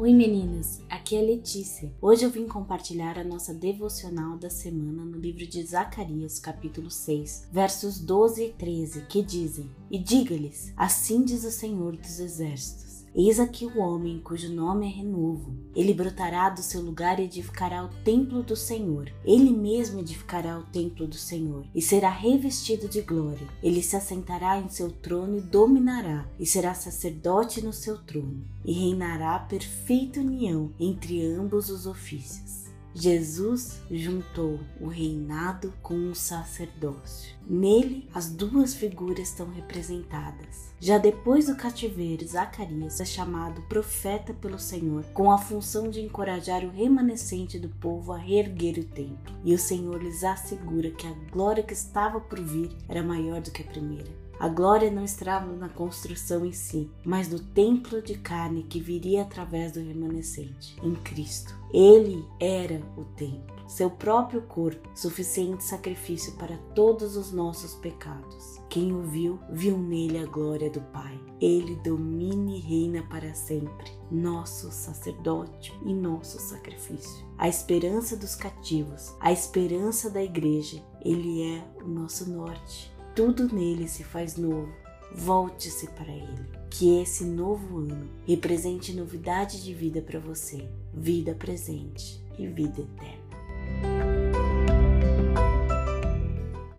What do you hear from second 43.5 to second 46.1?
profeta pelo Senhor, com a função de